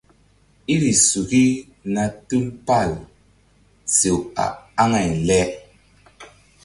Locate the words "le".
5.27-5.39